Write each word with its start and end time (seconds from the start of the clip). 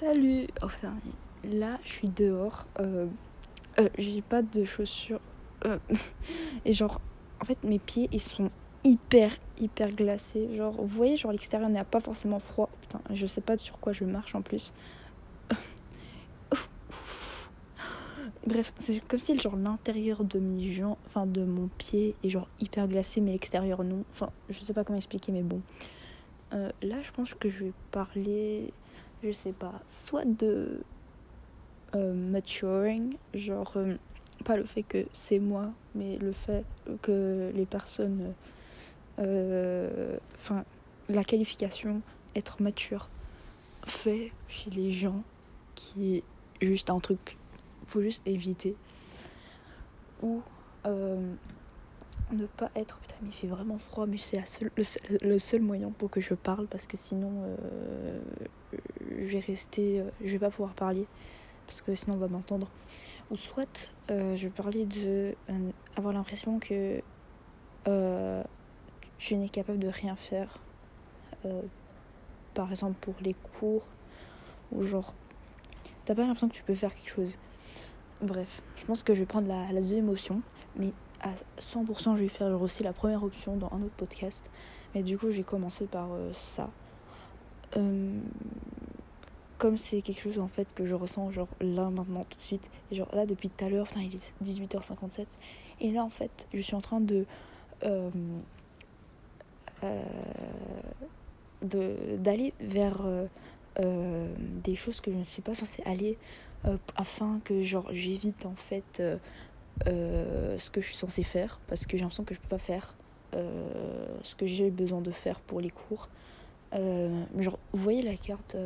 Salut 0.00 0.46
Enfin, 0.62 0.94
là, 1.44 1.78
je 1.84 1.90
suis 1.90 2.08
dehors. 2.08 2.64
Euh, 2.78 3.06
euh, 3.78 3.90
j'ai 3.98 4.22
pas 4.22 4.40
de 4.40 4.64
chaussures. 4.64 5.20
Euh, 5.66 5.78
et 6.64 6.72
genre, 6.72 7.02
en 7.38 7.44
fait, 7.44 7.62
mes 7.64 7.78
pieds, 7.78 8.08
ils 8.10 8.22
sont 8.22 8.50
hyper, 8.82 9.36
hyper 9.58 9.90
glacés. 9.90 10.56
Genre, 10.56 10.72
vous 10.72 10.86
voyez, 10.86 11.18
genre, 11.18 11.32
l'extérieur 11.32 11.68
n'est 11.68 11.84
pas 11.84 12.00
forcément 12.00 12.38
froid. 12.38 12.70
Putain, 12.80 13.02
je 13.12 13.26
sais 13.26 13.42
pas 13.42 13.58
sur 13.58 13.78
quoi 13.78 13.92
je 13.92 14.04
marche 14.04 14.34
en 14.34 14.40
plus. 14.40 14.72
Bref, 18.46 18.72
c'est 18.78 19.06
comme 19.06 19.20
si 19.20 19.38
genre 19.38 19.56
l'intérieur 19.56 20.24
de 20.24 20.38
mes 20.38 20.72
jambes, 20.72 20.96
enfin 21.04 21.26
de 21.26 21.44
mon 21.44 21.68
pied 21.76 22.14
est 22.24 22.30
genre 22.30 22.48
hyper 22.58 22.88
glacé, 22.88 23.20
mais 23.20 23.32
l'extérieur 23.32 23.84
non. 23.84 24.02
Enfin, 24.08 24.30
je 24.48 24.60
sais 24.60 24.72
pas 24.72 24.82
comment 24.82 24.96
expliquer, 24.96 25.30
mais 25.30 25.42
bon. 25.42 25.60
là, 26.52 27.02
je 27.02 27.10
pense 27.12 27.34
que 27.34 27.50
je 27.50 27.64
vais 27.64 27.72
parler 27.90 28.72
je 29.22 29.32
sais 29.32 29.52
pas, 29.52 29.80
soit 29.88 30.24
de 30.24 30.80
euh, 31.94 32.14
maturing, 32.14 33.16
genre 33.34 33.72
euh, 33.76 33.96
pas 34.44 34.56
le 34.56 34.64
fait 34.64 34.82
que 34.82 35.06
c'est 35.12 35.38
moi, 35.38 35.72
mais 35.94 36.18
le 36.18 36.32
fait 36.32 36.64
que 37.02 37.50
les 37.54 37.66
personnes, 37.66 38.32
euh, 39.18 40.16
enfin 40.36 40.64
la 41.08 41.24
qualification 41.24 42.00
être 42.36 42.62
mature 42.62 43.08
fait 43.84 44.30
chez 44.48 44.70
les 44.70 44.92
gens 44.92 45.22
qui 45.74 46.16
est 46.16 46.24
juste 46.62 46.90
un 46.90 47.00
truc, 47.00 47.36
faut 47.86 48.02
juste 48.02 48.22
éviter, 48.26 48.76
ou 50.22 50.42
ne 50.84 52.46
pas 52.46 52.70
être. 52.76 52.98
Putain, 52.98 53.16
mais 53.22 53.30
il 53.30 53.34
fait 53.34 53.46
vraiment 53.48 53.78
froid, 53.78 54.06
mais 54.06 54.16
c'est 54.16 54.40
le, 55.20 55.38
seul, 55.38 55.60
moyen 55.60 55.90
pour 55.90 56.08
que 56.08 56.20
je 56.20 56.34
parle 56.34 56.68
parce 56.68 56.86
que 56.86 56.96
sinon, 56.96 57.32
je 59.10 59.26
vais 59.26 59.40
rester. 59.40 60.00
Euh, 60.00 60.10
je 60.24 60.32
vais 60.32 60.38
pas 60.38 60.50
pouvoir 60.50 60.74
parler 60.74 61.06
parce 61.66 61.82
que 61.82 61.94
sinon, 61.94 62.14
on 62.16 62.18
va 62.18 62.28
m'entendre. 62.28 62.68
Ou 63.30 63.36
soit, 63.36 63.92
euh, 64.10 64.34
je 64.34 64.44
vais 64.44 64.52
parler 64.52 64.86
de. 64.86 65.34
avoir 65.96 66.12
l'impression 66.12 66.58
que 66.58 67.02
tu 69.18 69.36
n'es 69.36 69.48
capable 69.48 69.78
de 69.78 69.88
rien 69.88 70.16
faire. 70.16 70.58
par 72.54 72.70
exemple, 72.70 72.96
pour 73.00 73.14
les 73.20 73.34
cours, 73.34 73.82
ou 74.72 74.82
genre. 74.82 75.14
T'as 76.04 76.14
pas 76.14 76.22
l'impression 76.22 76.48
que 76.48 76.54
tu 76.54 76.62
peux 76.62 76.74
faire 76.74 76.94
quelque 76.94 77.10
chose. 77.10 77.38
Bref, 78.22 78.62
je 78.76 78.84
pense 78.84 79.02
que 79.02 79.14
je 79.14 79.20
vais 79.20 79.26
prendre 79.26 79.48
la, 79.48 79.80
deuxième 79.80 80.10
option, 80.10 80.42
mais 80.76 80.92
à 81.22 81.30
100%, 81.58 82.16
je 82.16 82.22
vais 82.22 82.28
faire 82.28 82.60
aussi 82.60 82.82
la 82.82 82.92
première 82.92 83.24
option 83.24 83.56
dans 83.56 83.70
un 83.72 83.82
autre 83.82 83.94
podcast. 83.96 84.44
Mais 84.94 85.02
du 85.02 85.16
coup, 85.16 85.30
j'ai 85.30 85.42
commencé 85.42 85.86
par 85.86 86.12
euh, 86.12 86.30
ça. 86.34 86.68
Euh, 87.76 88.20
comme 89.60 89.76
c'est 89.76 90.02
quelque 90.02 90.20
chose 90.20 90.38
en 90.38 90.48
fait 90.48 90.74
que 90.74 90.84
je 90.84 90.94
ressens 90.94 91.30
genre 91.30 91.48
là 91.60 91.90
maintenant 91.90 92.24
tout 92.28 92.38
de 92.38 92.42
suite 92.42 92.70
et 92.90 92.96
genre 92.96 93.14
là 93.14 93.26
depuis 93.26 93.50
tout 93.50 93.64
à 93.64 93.68
l'heure 93.68 93.86
il 93.96 94.14
est 94.14 94.34
18h57 94.42 95.26
et 95.80 95.92
là 95.92 96.02
en 96.02 96.10
fait 96.10 96.48
je 96.52 96.60
suis 96.60 96.74
en 96.74 96.80
train 96.80 97.00
de 97.00 97.26
euh, 97.84 98.10
d'aller 101.62 102.52
vers 102.60 103.02
des 103.76 104.74
choses 104.74 105.00
que 105.00 105.12
je 105.12 105.16
ne 105.16 105.24
suis 105.24 105.42
pas 105.42 105.54
censée 105.54 105.82
aller 105.84 106.18
afin 106.96 107.40
que 107.44 107.62
genre 107.62 107.86
j'évite 107.92 108.46
en 108.46 108.56
fait 108.56 109.02
euh, 109.88 110.58
ce 110.58 110.70
que 110.70 110.82
je 110.82 110.88
suis 110.88 110.96
censée 110.96 111.22
faire 111.22 111.58
parce 111.66 111.86
que 111.86 111.96
j'ai 111.96 112.02
l'impression 112.02 112.24
que 112.24 112.34
je 112.34 112.40
peux 112.40 112.48
pas 112.48 112.58
faire 112.58 112.94
euh, 113.34 114.06
ce 114.22 114.34
que 114.34 114.46
j'ai 114.46 114.70
besoin 114.70 115.00
de 115.00 115.10
faire 115.10 115.40
pour 115.40 115.60
les 115.60 115.70
cours. 115.70 116.08
Euh, 116.74 117.24
genre, 117.38 117.58
vous 117.72 117.82
voyez 117.82 118.02
la 118.02 118.16
carte 118.16 118.56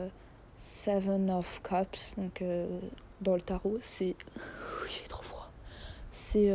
Seven 0.58 1.30
of 1.30 1.60
Cups 1.62 2.16
donc 2.16 2.42
dans 3.20 3.34
le 3.34 3.40
tarot, 3.40 3.78
c'est 3.80 4.16
il 4.86 4.90
fait 4.90 5.08
trop 5.08 5.22
froid. 5.22 5.50
C'est 6.10 6.50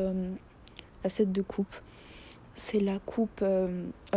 la 1.03 1.09
7 1.09 1.31
de 1.31 1.41
coupe. 1.41 1.75
C'est 2.53 2.79
la 2.79 2.99
coupe 2.99 3.43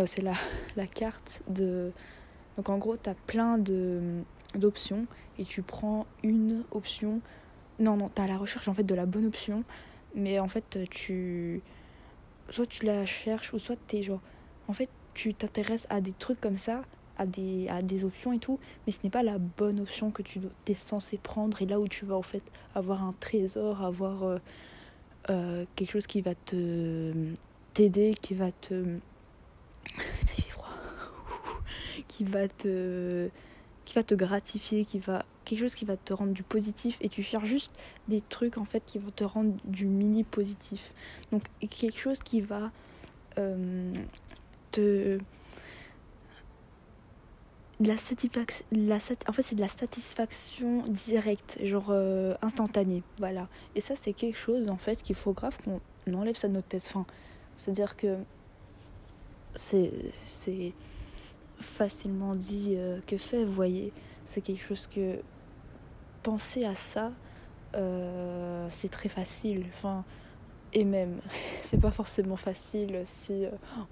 c'est 0.06 0.22
la, 0.22 0.34
la 0.76 0.86
carte 0.86 1.42
de 1.48 1.92
donc 2.56 2.68
en 2.68 2.78
gros, 2.78 2.96
tu 2.96 3.08
as 3.08 3.14
plein 3.14 3.58
d'options 4.54 5.06
et 5.38 5.44
tu 5.44 5.62
prends 5.62 6.06
une 6.22 6.64
option. 6.70 7.20
Non 7.78 7.96
non, 7.96 8.10
tu 8.14 8.20
as 8.20 8.26
la 8.26 8.36
recherche 8.36 8.68
en 8.68 8.74
fait 8.74 8.84
de 8.84 8.94
la 8.94 9.06
bonne 9.06 9.26
option 9.26 9.64
mais 10.14 10.38
en 10.38 10.48
fait 10.48 10.78
tu 10.90 11.62
soit 12.50 12.66
tu 12.66 12.84
la 12.84 13.06
cherches 13.06 13.52
ou 13.52 13.58
soit 13.58 13.76
t'es 13.86 14.02
genre 14.02 14.20
en 14.68 14.72
fait 14.72 14.88
tu 15.14 15.34
t'intéresses 15.34 15.86
à 15.90 16.00
des 16.00 16.12
trucs 16.12 16.40
comme 16.40 16.58
ça 16.58 16.82
à 17.18 17.26
des 17.26 18.04
options 18.04 18.32
et 18.32 18.38
tout 18.38 18.58
mais 18.86 18.92
ce 18.92 18.98
n'est 19.04 19.10
pas 19.10 19.22
la 19.22 19.38
bonne 19.38 19.80
option 19.80 20.10
que 20.10 20.22
tu 20.22 20.40
es 20.66 20.74
censé 20.74 21.18
prendre 21.18 21.60
et 21.62 21.66
là 21.66 21.78
où 21.78 21.88
tu 21.88 22.04
vas 22.04 22.16
en 22.16 22.22
fait 22.22 22.42
avoir 22.74 23.04
un 23.04 23.14
trésor 23.20 23.82
avoir 23.82 24.24
euh, 24.24 24.38
euh, 25.30 25.64
quelque 25.76 25.92
chose 25.92 26.06
qui 26.06 26.20
va 26.20 26.34
te 26.34 27.12
t'aider 27.74 28.14
qui 28.20 28.34
va 28.34 28.50
te 28.52 28.98
qui 32.08 32.24
va 32.24 32.48
te 32.48 33.28
qui 33.84 33.94
va 33.94 34.02
te 34.02 34.14
gratifier 34.14 34.84
qui 34.84 34.98
va 34.98 35.24
quelque 35.44 35.60
chose 35.60 35.74
qui 35.74 35.84
va 35.84 35.96
te 35.96 36.12
rendre 36.12 36.32
du 36.32 36.42
positif 36.42 36.98
et 37.00 37.08
tu 37.08 37.22
cherches 37.22 37.48
juste 37.48 37.78
des 38.08 38.20
trucs 38.20 38.58
en 38.58 38.64
fait 38.64 38.82
qui 38.84 38.98
vont 38.98 39.10
te 39.10 39.24
rendre 39.24 39.54
du 39.64 39.86
mini 39.86 40.24
positif. 40.24 40.92
Donc 41.30 41.42
quelque 41.60 41.98
chose 41.98 42.18
qui 42.18 42.40
va 42.40 42.70
euh, 43.38 43.92
te 44.70 45.18
la 47.86 47.96
satisfaction 47.96 48.64
en 49.28 49.32
fait 49.32 49.42
c'est 49.42 49.54
de 49.54 49.60
la 49.60 49.68
satisfaction 49.68 50.82
directe 50.88 51.58
genre 51.62 51.88
euh, 51.90 52.34
instantanée 52.42 53.02
voilà 53.18 53.48
et 53.74 53.80
ça 53.80 53.94
c'est 54.00 54.12
quelque 54.12 54.38
chose 54.38 54.70
en 54.70 54.76
fait 54.76 55.02
qu'il 55.02 55.16
faut 55.16 55.32
grave 55.32 55.56
qu'on 55.64 56.14
enlève 56.14 56.36
ça 56.36 56.48
de 56.48 56.54
notre 56.54 56.68
tête 56.68 56.86
fin 56.86 57.06
c'est 57.56 57.70
à 57.70 57.74
dire 57.74 57.96
que 57.96 58.16
c'est 59.54 59.92
facilement 61.60 62.34
dit 62.34 62.74
euh, 62.76 63.00
que 63.06 63.16
fait 63.16 63.44
vous 63.44 63.52
voyez 63.52 63.92
c'est 64.24 64.40
quelque 64.40 64.62
chose 64.62 64.86
que 64.86 65.18
penser 66.22 66.64
à 66.64 66.74
ça, 66.74 67.12
euh, 67.74 68.66
c'est 68.70 68.90
très 68.90 69.08
facile. 69.08 69.66
Enfin, 69.74 70.04
et 70.72 70.84
même, 70.84 71.20
c'est 71.64 71.80
pas 71.80 71.90
forcément 71.90 72.36
facile 72.36 73.02
si 73.04 73.46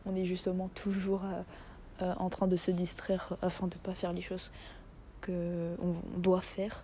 on 0.06 0.14
est 0.16 0.24
justement 0.24 0.68
toujours 0.68 1.22
euh, 2.02 2.14
en 2.18 2.28
train 2.30 2.46
de 2.46 2.56
se 2.56 2.70
distraire 2.70 3.36
afin 3.42 3.66
de 3.66 3.76
pas 3.76 3.94
faire 3.94 4.12
les 4.12 4.22
choses 4.22 4.50
que 5.20 5.74
on 5.82 5.94
doit 6.18 6.40
faire 6.40 6.82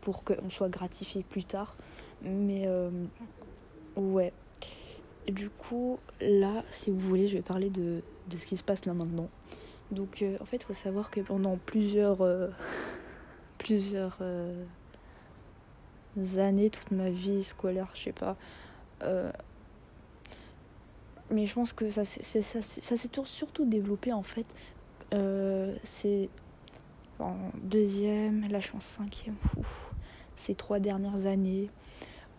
pour 0.00 0.22
qu'on 0.22 0.48
soit 0.48 0.68
gratifié 0.68 1.24
plus 1.24 1.44
tard. 1.44 1.76
Mais 2.22 2.68
ouais. 3.96 4.32
du 5.28 5.50
coup, 5.50 5.98
là, 6.20 6.64
si 6.70 6.90
vous 6.90 7.00
voulez, 7.00 7.26
je 7.26 7.36
vais 7.36 7.42
parler 7.42 7.68
de, 7.68 8.02
de 8.28 8.36
ce 8.36 8.46
qui 8.46 8.56
se 8.56 8.64
passe 8.64 8.84
là 8.84 8.94
maintenant. 8.94 9.28
Donc, 9.90 10.24
en 10.40 10.44
fait, 10.44 10.58
il 10.58 10.64
faut 10.64 10.72
savoir 10.72 11.10
que 11.10 11.20
pendant 11.20 11.56
plusieurs 11.56 12.18
plusieurs 13.60 14.16
euh, 14.22 14.64
années, 16.38 16.70
toute 16.70 16.90
ma 16.90 17.10
vie 17.10 17.44
scolaire, 17.44 17.88
je 17.94 18.04
sais 18.04 18.12
pas. 18.12 18.36
Euh, 21.30 21.34
mais 21.34 21.46
je 21.46 21.54
pense 21.54 21.72
que 21.72 21.90
ça, 21.90 22.04
ça, 22.04 22.40
ça 22.42 22.96
s'est 22.96 23.08
surtout 23.24 23.64
développé 23.64 24.12
en 24.12 24.22
fait. 24.22 24.46
Euh, 25.12 25.74
c'est 25.84 26.28
en 27.18 27.36
deuxième, 27.62 28.48
là 28.50 28.60
je 28.60 28.66
suis 28.66 28.76
en 28.76 28.80
cinquième. 28.80 29.36
ces 30.36 30.54
trois 30.54 30.78
dernières 30.78 31.26
années 31.26 31.68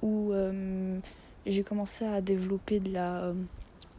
où 0.02 0.34
j'ai 1.46 1.64
commencé 1.64 2.06
à 2.06 2.22
développer 2.22 2.80
de 2.80 2.94
la 2.94 3.34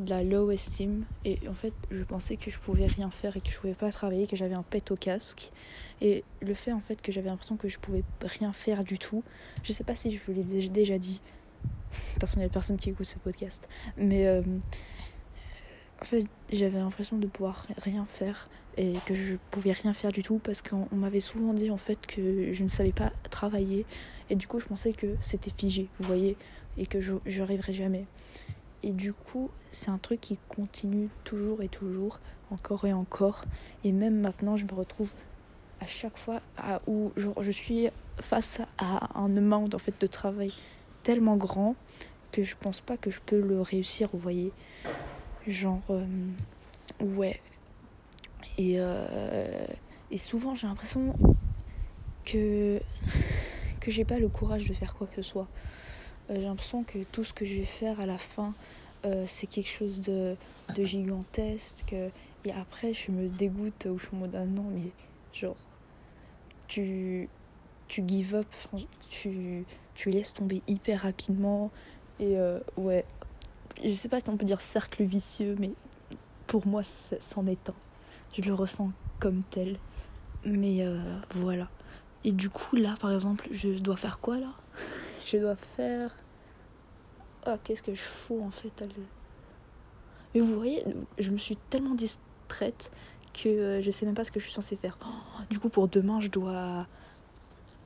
de 0.00 0.10
la 0.10 0.24
low 0.24 0.50
esteem 0.50 1.04
et 1.24 1.38
en 1.48 1.54
fait 1.54 1.74
je 1.90 2.02
pensais 2.02 2.36
que 2.36 2.50
je 2.50 2.58
pouvais 2.58 2.86
rien 2.86 3.10
faire 3.10 3.36
et 3.36 3.40
que 3.40 3.50
je 3.50 3.58
pouvais 3.58 3.74
pas 3.74 3.90
travailler 3.90 4.26
que 4.26 4.36
j'avais 4.36 4.54
un 4.54 4.62
pet 4.62 4.90
au 4.90 4.96
casque 4.96 5.52
et 6.00 6.24
le 6.40 6.54
fait 6.54 6.72
en 6.72 6.80
fait 6.80 7.00
que 7.02 7.12
j'avais 7.12 7.28
l'impression 7.28 7.56
que 7.56 7.68
je 7.68 7.78
pouvais 7.78 8.02
rien 8.22 8.52
faire 8.52 8.84
du 8.84 8.98
tout 8.98 9.22
je 9.62 9.72
sais 9.72 9.84
pas 9.84 9.94
si 9.94 10.10
je 10.10 10.18
vous 10.26 10.32
l'ai 10.32 10.68
déjà 10.68 10.98
dit 10.98 11.20
de 11.92 12.12
toute 12.12 12.20
façon 12.20 12.40
il 12.40 12.42
y 12.42 12.46
a 12.46 12.48
personne 12.48 12.76
qui 12.76 12.90
écoute 12.90 13.06
ce 13.06 13.18
podcast. 13.18 13.68
Mais 13.96 14.26
euh, 14.26 14.42
en 16.00 16.04
fait 16.04 16.26
j'avais 16.52 16.78
l'impression 16.78 17.18
de 17.18 17.26
pouvoir 17.26 17.66
rien 17.78 18.04
faire 18.04 18.48
et 18.76 18.94
que 19.06 19.14
je 19.14 19.36
pouvais 19.50 19.72
rien 19.72 19.92
faire 19.92 20.12
du 20.12 20.22
tout 20.22 20.40
parce 20.42 20.62
qu'on 20.62 20.88
m'avait 20.92 21.20
souvent 21.20 21.52
dit 21.52 21.70
en 21.70 21.76
fait 21.76 22.06
que 22.06 22.52
je 22.52 22.62
ne 22.62 22.68
savais 22.68 22.92
pas 22.92 23.12
travailler. 23.30 23.86
Et 24.30 24.34
du 24.34 24.46
coup 24.46 24.60
je 24.60 24.66
pensais 24.66 24.92
que 24.92 25.16
c'était 25.20 25.52
figé 25.56 25.88
vous 25.98 26.06
voyez 26.06 26.36
et 26.78 26.86
que 26.86 27.00
je 27.00 27.14
n'arriverais 27.38 27.72
jamais. 27.72 28.06
Et 28.82 28.90
du 28.90 29.12
coup, 29.12 29.50
c'est 29.70 29.90
un 29.90 29.98
truc 29.98 30.20
qui 30.20 30.38
continue 30.48 31.08
toujours 31.24 31.62
et 31.62 31.68
toujours, 31.68 32.18
encore 32.50 32.84
et 32.84 32.92
encore. 32.92 33.44
Et 33.84 33.92
même 33.92 34.20
maintenant, 34.20 34.56
je 34.56 34.64
me 34.64 34.74
retrouve 34.74 35.10
à 35.80 35.86
chaque 35.86 36.18
fois 36.18 36.40
à, 36.56 36.80
où 36.86 37.12
je 37.16 37.50
suis 37.50 37.88
face 38.20 38.60
à 38.78 39.18
un 39.18 39.36
amount 39.36 39.68
en 39.72 39.78
fait, 39.78 40.00
de 40.00 40.06
travail 40.06 40.52
tellement 41.02 41.36
grand 41.36 41.74
que 42.30 42.42
je 42.42 42.56
pense 42.58 42.80
pas 42.80 42.96
que 42.96 43.10
je 43.10 43.20
peux 43.24 43.40
le 43.40 43.60
réussir, 43.60 44.08
vous 44.12 44.18
voyez. 44.18 44.52
Genre, 45.46 45.82
euh, 45.90 46.06
ouais. 47.00 47.40
Et, 48.58 48.74
euh, 48.78 49.66
et 50.10 50.18
souvent, 50.18 50.54
j'ai 50.54 50.66
l'impression 50.66 51.14
que 52.24 52.80
que 53.80 53.90
j'ai 53.90 54.04
pas 54.04 54.20
le 54.20 54.28
courage 54.28 54.68
de 54.68 54.74
faire 54.74 54.94
quoi 54.94 55.08
que 55.08 55.16
ce 55.16 55.22
soit. 55.22 55.48
Euh, 56.30 56.36
j'ai 56.36 56.46
l'impression 56.46 56.84
que 56.84 56.98
tout 57.10 57.24
ce 57.24 57.32
que 57.32 57.44
je 57.44 57.56
vais 57.56 57.64
faire 57.64 58.00
à 58.00 58.06
la 58.06 58.18
fin, 58.18 58.54
c'est 59.26 59.48
quelque 59.48 59.68
chose 59.68 60.00
de, 60.00 60.36
de 60.76 60.84
gigantesque. 60.84 61.92
Et 62.44 62.52
après, 62.52 62.94
je 62.94 63.10
me 63.10 63.28
dégoûte 63.28 63.88
ou 63.90 63.98
je 63.98 64.06
suis 64.06 64.16
en 64.16 64.20
mode 64.20 64.36
ah 64.36 64.44
non, 64.44 64.64
mais 64.72 64.92
genre, 65.32 65.56
tu, 66.68 67.28
tu 67.88 68.04
give 68.06 68.36
up, 68.36 68.46
tu, 69.10 69.64
tu 69.94 70.10
laisses 70.10 70.32
tomber 70.32 70.62
hyper 70.66 71.02
rapidement. 71.02 71.70
Et 72.20 72.38
euh, 72.38 72.60
ouais, 72.76 73.04
je 73.84 73.92
sais 73.92 74.08
pas 74.08 74.20
si 74.20 74.28
on 74.28 74.36
peut 74.36 74.46
dire 74.46 74.60
cercle 74.60 75.02
vicieux, 75.04 75.56
mais 75.58 75.70
pour 76.46 76.66
moi, 76.66 76.82
c'en 77.20 77.46
est 77.46 77.68
un. 77.68 77.74
Je 78.38 78.42
le 78.42 78.54
ressens 78.54 78.90
comme 79.20 79.42
tel. 79.50 79.78
Mais 80.44 80.84
voilà. 81.30 81.68
Et 82.24 82.32
du 82.32 82.50
coup, 82.50 82.76
là, 82.76 82.94
par 83.00 83.12
exemple, 83.12 83.48
je 83.50 83.70
dois 83.70 83.96
faire 83.96 84.18
quoi 84.20 84.38
là? 84.38 84.52
Je 85.24 85.38
dois 85.38 85.56
faire. 85.56 86.14
Ah, 87.44 87.58
qu'est-ce 87.62 87.82
que 87.82 87.94
je 87.94 88.02
fous 88.02 88.40
en 88.42 88.50
fait 88.50 88.84
Mais 90.34 90.40
vous 90.40 90.54
voyez, 90.54 90.84
je 91.18 91.30
me 91.30 91.38
suis 91.38 91.56
tellement 91.56 91.94
distraite 91.94 92.90
que 93.32 93.48
euh, 93.48 93.82
je 93.82 93.90
sais 93.90 94.06
même 94.06 94.14
pas 94.14 94.22
ce 94.24 94.30
que 94.30 94.38
je 94.38 94.44
suis 94.44 94.54
censée 94.54 94.76
faire. 94.76 94.96
Oh, 95.04 95.42
du 95.50 95.58
coup, 95.58 95.68
pour 95.68 95.88
demain, 95.88 96.20
je 96.20 96.28
dois. 96.28 96.86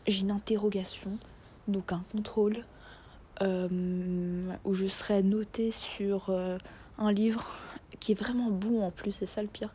J'ai 0.07 0.21
une 0.21 0.31
interrogation, 0.31 1.19
donc 1.69 1.93
un 1.93 2.03
contrôle, 2.13 2.65
euh, 3.43 4.53
où 4.65 4.75
je 4.75 4.87
serai 4.87 5.23
notée 5.23 5.71
sur 5.71 6.31
euh, 6.31 6.59
un 6.99 7.13
livre 7.13 7.47
qui 8.01 8.13
est 8.13 8.15
vraiment 8.17 8.51
bon 8.51 8.83
en 8.83 8.91
plus, 8.91 9.13
c'est 9.13 9.27
ça 9.27 9.43
le 9.43 9.49
pire. 9.49 9.75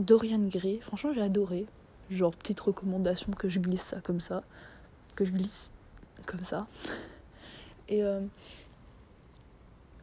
Dorian 0.00 0.40
Gray, 0.46 0.80
franchement, 0.80 1.12
j'ai 1.12 1.20
adoré 1.20 1.66
genre 2.10 2.34
petite 2.34 2.60
recommandation 2.60 3.32
que 3.32 3.48
je 3.48 3.60
glisse 3.60 3.82
ça 3.82 4.00
comme 4.00 4.20
ça, 4.20 4.42
que 5.14 5.24
je 5.24 5.32
glisse 5.32 5.70
comme 6.26 6.44
ça. 6.44 6.66
Et, 7.88 8.02
euh, 8.02 8.20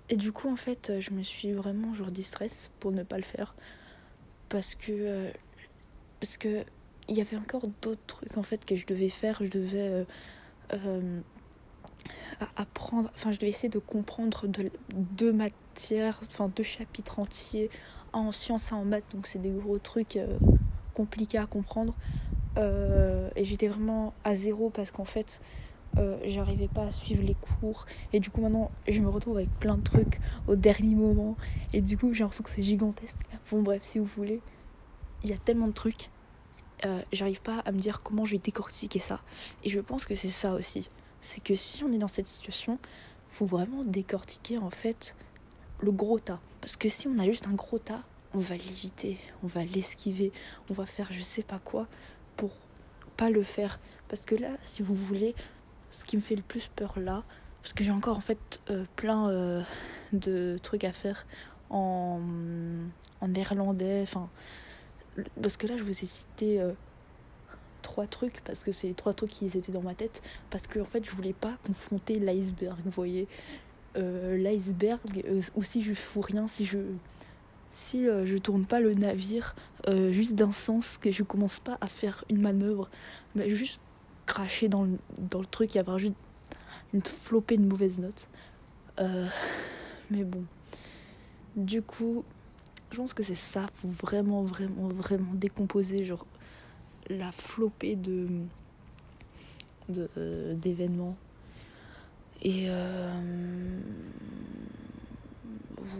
et 0.09 0.15
du 0.15 0.31
coup, 0.31 0.51
en 0.51 0.55
fait, 0.55 0.99
je 0.99 1.11
me 1.11 1.23
suis 1.23 1.51
vraiment 1.51 1.93
genre 1.93 2.11
distraite 2.11 2.69
pour 2.79 2.91
ne 2.91 3.03
pas 3.03 3.17
le 3.17 3.23
faire. 3.23 3.55
Parce 4.49 4.75
que. 4.75 4.91
Euh, 4.91 5.31
parce 6.19 6.37
que. 6.37 6.63
Il 7.09 7.17
y 7.17 7.21
avait 7.21 7.37
encore 7.37 7.67
d'autres 7.81 8.05
trucs 8.05 8.37
en 8.37 8.43
fait 8.43 8.65
que 8.65 8.75
je 8.75 8.85
devais 8.85 9.09
faire. 9.09 9.39
Je 9.41 9.49
devais 9.49 10.05
euh, 10.73 11.21
apprendre. 12.55 13.09
Enfin, 13.15 13.31
je 13.31 13.37
devais 13.37 13.49
essayer 13.49 13.69
de 13.69 13.79
comprendre 13.79 14.47
de, 14.47 14.71
deux 14.93 15.33
matières, 15.33 16.19
enfin 16.25 16.51
deux 16.53 16.63
chapitres 16.63 17.19
entiers 17.19 17.69
en 18.13 18.31
sciences 18.31 18.71
et 18.71 18.75
en 18.75 18.83
maths. 18.83 19.05
Donc, 19.13 19.27
c'est 19.27 19.41
des 19.41 19.51
gros 19.51 19.79
trucs 19.79 20.17
compliqué 20.97 21.37
à 21.37 21.45
comprendre. 21.45 21.93
Euh, 22.57 23.29
et 23.35 23.45
j'étais 23.45 23.67
vraiment 23.67 24.13
à 24.23 24.33
zéro 24.35 24.71
parce 24.71 24.89
qu'en 24.89 25.05
fait, 25.05 25.39
euh, 25.97 26.17
j'arrivais 26.25 26.67
pas 26.67 26.85
à 26.85 26.91
suivre 26.91 27.23
les 27.23 27.35
cours. 27.35 27.85
Et 28.13 28.19
du 28.19 28.29
coup, 28.31 28.41
maintenant, 28.41 28.71
je 28.87 28.99
me 28.99 29.09
retrouve 29.09 29.37
avec 29.37 29.51
plein 29.59 29.77
de 29.77 29.83
trucs 29.83 30.19
au 30.47 30.55
dernier 30.55 30.95
moment. 30.95 31.35
Et 31.73 31.81
du 31.81 31.97
coup, 31.97 32.13
j'ai 32.13 32.23
l'impression 32.23 32.43
que 32.43 32.49
c'est 32.49 32.63
gigantesque. 32.63 33.17
Bon, 33.51 33.61
bref, 33.61 33.83
si 33.83 33.99
vous 33.99 34.05
voulez, 34.05 34.41
il 35.23 35.29
y 35.29 35.33
a 35.33 35.37
tellement 35.37 35.67
de 35.67 35.73
trucs. 35.73 36.09
Euh, 36.85 37.01
j'arrive 37.11 37.41
pas 37.41 37.59
à 37.65 37.71
me 37.71 37.79
dire 37.79 38.01
comment 38.03 38.25
je 38.25 38.33
vais 38.33 38.37
décortiquer 38.37 38.99
ça. 38.99 39.21
Et 39.63 39.69
je 39.69 39.79
pense 39.79 40.05
que 40.05 40.15
c'est 40.15 40.29
ça 40.29 40.53
aussi. 40.53 40.89
C'est 41.21 41.41
que 41.43 41.55
si 41.55 41.83
on 41.83 41.91
est 41.91 41.97
dans 41.97 42.07
cette 42.07 42.27
situation, 42.27 42.77
faut 43.29 43.45
vraiment 43.45 43.83
décortiquer 43.83 44.57
en 44.57 44.69
fait 44.69 45.15
le 45.79 45.91
gros 45.91 46.19
tas. 46.19 46.39
Parce 46.61 46.75
que 46.75 46.89
si 46.89 47.07
on 47.07 47.17
a 47.17 47.25
juste 47.25 47.47
un 47.47 47.53
gros 47.53 47.79
tas, 47.79 48.03
on 48.33 48.39
va 48.39 48.55
l'éviter, 48.55 49.17
on 49.43 49.47
va 49.47 49.63
l'esquiver, 49.63 50.31
on 50.69 50.73
va 50.73 50.85
faire 50.85 51.11
je 51.11 51.21
sais 51.21 51.43
pas 51.43 51.59
quoi 51.59 51.87
pour 52.35 52.51
pas 53.15 53.29
le 53.29 53.43
faire. 53.43 53.79
Parce 54.07 54.21
que 54.21 54.35
là, 54.35 54.49
si 54.63 54.83
vous 54.83 54.95
voulez, 54.95 55.33
ce 55.91 56.05
qui 56.05 56.15
me 56.15 56.21
fait 56.21 56.35
le 56.35 56.43
plus 56.43 56.69
peur 56.75 56.99
là, 56.99 57.23
parce 57.61 57.73
que 57.73 57.83
j'ai 57.83 57.91
encore 57.91 58.17
en 58.17 58.21
fait 58.21 58.61
euh, 58.69 58.85
plein 58.95 59.29
euh, 59.29 59.63
de 60.13 60.59
trucs 60.61 60.83
à 60.83 60.93
faire 60.93 61.25
en, 61.69 62.21
en 63.19 63.27
néerlandais, 63.27 64.01
enfin, 64.03 64.29
parce 65.41 65.57
que 65.57 65.67
là 65.67 65.77
je 65.77 65.83
vous 65.83 65.91
ai 65.91 66.05
cité 66.05 66.61
euh, 66.61 66.71
trois 67.81 68.07
trucs, 68.07 68.41
parce 68.41 68.63
que 68.63 68.71
c'est 68.71 68.95
trois 68.95 69.13
trucs 69.13 69.31
qui 69.31 69.45
étaient 69.45 69.71
dans 69.71 69.81
ma 69.81 69.95
tête, 69.95 70.21
parce 70.49 70.67
que 70.67 70.79
en 70.79 70.85
fait 70.85 71.05
je 71.05 71.11
voulais 71.11 71.33
pas 71.33 71.57
confronter 71.65 72.19
l'iceberg, 72.19 72.77
vous 72.83 72.91
voyez. 72.91 73.27
l'iceberg, 73.95 74.99
ou 75.55 75.63
si 75.63 75.81
je 75.81 75.93
fous 75.93 76.21
rien, 76.21 76.47
si 76.47 76.65
je 76.65 76.79
si 77.77 78.07
euh, 78.07 78.25
je 78.25 78.37
tourne 78.37 78.65
pas 78.65 78.79
le 78.79 78.93
navire 78.95 79.55
euh, 79.87 80.11
juste 80.11 80.33
d'un 80.33 80.51
sens, 80.51 80.97
que 80.97 81.11
je 81.11 81.21
commence 81.21 81.59
pas 81.59 81.77
à 81.79 81.87
faire 81.87 82.25
une 82.29 82.41
manœuvre, 82.41 82.89
mais 83.35 83.49
juste 83.51 83.79
cracher 84.25 84.67
dans 84.67 84.83
le, 84.83 84.97
dans 85.19 85.39
le 85.39 85.45
truc 85.45 85.75
et 85.75 85.79
avoir 85.79 85.99
juste 85.99 86.15
une 86.93 87.03
flopée 87.03 87.55
de 87.55 87.65
mauvaises 87.65 87.99
notes. 87.99 88.27
Euh, 88.99 89.27
mais 90.09 90.23
bon. 90.23 90.43
Du 91.55 91.83
coup, 91.83 92.25
je 92.91 92.97
pense 92.97 93.13
que 93.13 93.23
c'est 93.23 93.35
ça. 93.35 93.67
Faut 93.73 93.87
vraiment, 93.87 94.43
vraiment, 94.43 94.87
vraiment 94.87 95.33
décomposer 95.33 96.03
genre 96.03 96.25
la 97.09 97.31
flopée 97.31 97.95
de 97.95 98.27
d'événements. 100.53 101.15
Et 102.43 102.69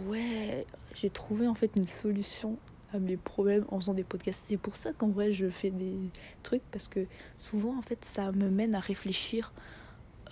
ouais, 0.06 0.66
j'ai 0.94 1.10
trouvé 1.10 1.46
en 1.48 1.54
fait 1.54 1.70
une 1.74 1.86
solution 1.86 2.58
à 2.92 2.98
mes 2.98 3.16
problèmes 3.16 3.64
en 3.68 3.80
faisant 3.80 3.94
des 3.94 4.04
podcasts. 4.04 4.44
C'est 4.48 4.56
pour 4.56 4.76
ça 4.76 4.92
qu'en 4.92 5.08
vrai 5.08 5.32
je 5.32 5.48
fais 5.48 5.70
des 5.70 5.96
trucs 6.42 6.62
parce 6.70 6.88
que 6.88 7.06
souvent 7.36 7.76
en 7.76 7.82
fait 7.82 8.04
ça 8.04 8.32
me 8.32 8.48
mène 8.48 8.74
à 8.74 8.80
réfléchir 8.80 9.52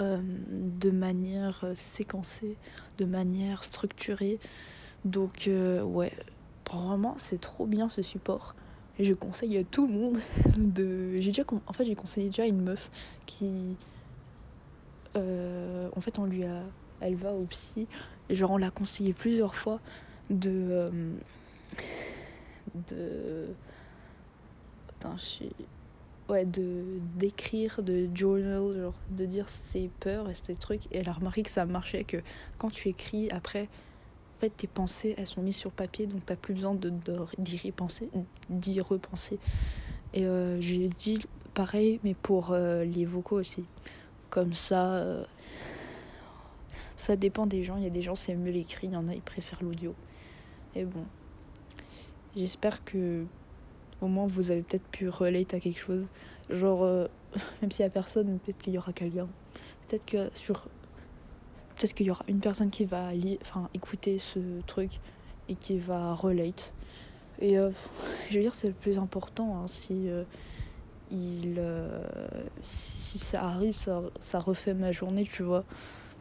euh, 0.00 0.20
de 0.23 0.91
manière 0.91 1.61
euh, 1.64 1.75
séquencée, 1.76 2.56
de 2.99 3.05
manière 3.05 3.64
structurée. 3.64 4.38
Donc 5.05 5.49
euh, 5.49 5.82
ouais, 5.82 6.12
vraiment 6.70 7.14
c'est 7.16 7.40
trop 7.40 7.66
bien 7.66 7.88
ce 7.88 8.02
support. 8.02 8.54
Et 8.98 9.04
je 9.04 9.12
conseille 9.12 9.58
à 9.58 9.64
tout 9.64 9.86
le 9.86 9.92
monde 9.92 10.18
de. 10.56 11.16
J'ai 11.16 11.30
déjà 11.30 11.42
en 11.66 11.72
fait 11.72 11.84
j'ai 11.84 11.94
conseillé 11.94 12.28
déjà 12.28 12.46
une 12.46 12.62
meuf 12.62 12.90
qui 13.26 13.76
en 15.14 16.00
fait 16.02 16.18
on 16.18 16.26
lui 16.26 16.44
a 16.44 16.62
elle 17.00 17.14
va 17.14 17.32
au 17.32 17.44
psy 17.44 17.86
et 18.28 18.34
genre 18.34 18.52
on 18.52 18.56
l'a 18.56 18.70
conseillé 18.70 19.12
plusieurs 19.12 19.54
fois 19.54 19.80
de. 20.30 20.50
Euh, 20.50 20.90
de. 22.88 23.46
Attends, 24.88 25.16
je 25.16 25.46
Ouais, 26.28 26.44
de 26.44 26.82
d'écrire, 27.14 27.84
de 27.84 28.08
journal, 28.12 28.76
genre 28.76 28.98
de 29.10 29.26
dire 29.26 29.48
ses 29.48 29.88
peurs 30.00 30.29
et 30.29 30.34
ces 30.34 30.56
trucs. 30.56 30.86
Et 30.86 30.98
elle 30.98 31.08
a 31.08 31.12
remarqué 31.12 31.44
que 31.44 31.50
ça 31.50 31.67
marchait, 31.67 32.02
que 32.02 32.17
quand 32.58 32.69
tu 32.69 32.88
écris, 32.88 33.31
après, 33.31 33.69
en 34.36 34.40
fait, 34.40 34.50
tes 34.50 34.66
pensées, 34.66 35.14
elles 35.16 35.26
sont 35.26 35.43
mises 35.43 35.56
sur 35.56 35.70
papier, 35.70 36.06
donc 36.06 36.20
t'as 36.26 36.36
plus 36.36 36.55
besoin 36.55 36.74
de, 36.74 36.93
d'y 37.38 37.58
repenser, 37.58 38.10
d'y 38.50 38.81
repenser. 38.81 39.38
Et 40.12 40.26
euh, 40.26 40.60
j'ai 40.60 40.88
dit 40.88 41.24
pareil, 41.55 42.00
mais 42.05 42.14
pour 42.14 42.52
euh, 42.52 42.84
les 42.84 43.05
vocaux 43.05 43.38
aussi. 43.38 43.64
Comme 44.28 44.55
ça, 44.55 45.24
ça 46.96 47.16
dépend 47.16 47.46
des 47.46 47.62
gens. 47.62 47.76
Il 47.76 47.84
y 47.84 47.86
a 47.86 47.90
des 47.90 48.02
gens, 48.02 48.14
c'est 48.14 48.34
mieux 48.34 48.50
l'écrit, 48.50 48.88
il 48.88 48.93
y 48.93 48.96
en 48.96 49.08
a, 49.08 49.14
ils 49.14 49.22
préfèrent 49.22 49.62
l'audio. 49.62 49.94
Et 50.74 50.84
bon, 50.84 51.05
j'espère 52.36 52.84
que 52.84 53.24
au 54.00 54.08
moins 54.08 54.26
vous 54.26 54.50
avez 54.50 54.62
peut-être 54.62 54.86
pu 54.88 55.08
relate 55.08 55.55
à 55.55 55.60
quelque 55.60 55.81
chose. 55.81 56.06
Genre, 56.50 56.84
euh, 56.84 57.06
même 57.62 57.70
s'il 57.70 57.82
y 57.82 57.86
a 57.86 57.90
personne, 57.90 58.38
peut-être 58.38 58.58
qu'il 58.58 58.74
y 58.74 58.78
aura 58.78 58.93
quelqu'un. 58.93 59.28
Peut-être 59.86 60.05
que 60.05 60.31
sur. 60.34 60.69
Peut-être 61.76 61.94
qu'il 61.94 62.06
y 62.06 62.10
aura 62.10 62.24
une 62.28 62.40
personne 62.40 62.70
qui 62.70 62.84
va 62.84 63.10
enfin, 63.42 63.68
écouter 63.74 64.18
ce 64.18 64.38
truc 64.66 65.00
et 65.48 65.54
qui 65.54 65.78
va 65.78 66.14
relate. 66.14 66.72
Et 67.40 67.58
euh, 67.58 67.70
je 68.30 68.36
veux 68.36 68.40
dire, 68.40 68.54
c'est 68.54 68.68
le 68.68 68.74
plus 68.74 68.98
important. 68.98 69.58
Hein, 69.58 69.68
si, 69.68 70.08
euh, 70.08 70.24
il, 71.10 71.60
si, 72.62 73.18
ça 73.18 73.44
arrive, 73.44 73.76
ça, 73.76 74.02
ça 74.20 74.38
refait 74.38 74.74
ma 74.74 74.92
journée, 74.92 75.28
tu 75.30 75.42
vois. 75.42 75.64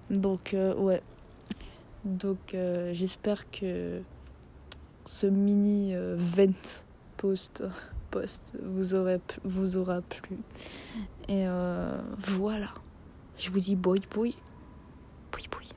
Donc, 0.10 0.56
ouais. 0.78 1.02
Donc, 2.04 2.56
j'espère 2.94 3.50
que 3.50 4.02
ce 5.06 5.28
mini 5.28 5.94
euh, 5.94 6.16
vent 6.18 6.84
post 7.18 7.64
post 8.10 8.54
vous 8.64 8.96
aurez 8.96 9.22
vous 9.44 9.78
aura 9.78 10.02
plu 10.02 10.38
et 11.28 11.46
euh, 11.48 12.02
voilà 12.18 12.74
je 13.38 13.52
vous 13.52 13.60
dis 13.60 13.76
boy 13.76 14.02
boy 14.14 14.36
boy 15.36 15.44
boy 15.52 15.75